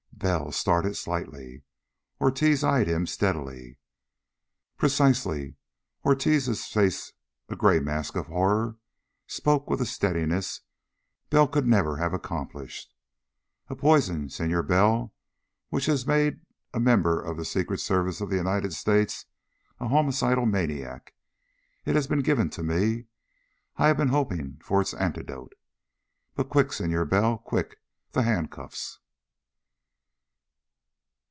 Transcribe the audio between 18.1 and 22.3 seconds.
of the United States a homicidal maniac. It has been